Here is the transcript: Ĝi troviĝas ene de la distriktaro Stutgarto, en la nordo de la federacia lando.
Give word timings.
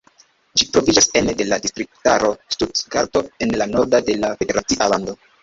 Ĝi 0.59 0.67
troviĝas 0.77 1.07
ene 1.19 1.35
de 1.41 1.45
la 1.49 1.59
distriktaro 1.65 2.31
Stutgarto, 2.57 3.23
en 3.47 3.55
la 3.65 3.69
nordo 3.75 4.03
de 4.11 4.19
la 4.25 4.35
federacia 4.43 4.91
lando. 4.97 5.17